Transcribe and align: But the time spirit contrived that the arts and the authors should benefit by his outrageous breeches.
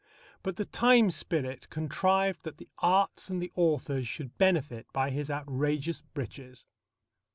But 0.41 0.55
the 0.55 0.65
time 0.65 1.11
spirit 1.11 1.69
contrived 1.69 2.41
that 2.41 2.57
the 2.57 2.67
arts 2.79 3.29
and 3.29 3.39
the 3.39 3.51
authors 3.55 4.07
should 4.07 4.35
benefit 4.39 4.87
by 4.93 5.11
his 5.11 5.29
outrageous 5.29 6.01
breeches. 6.01 6.65